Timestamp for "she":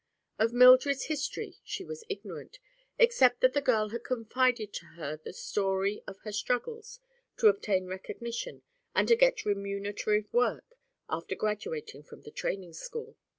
1.63-1.83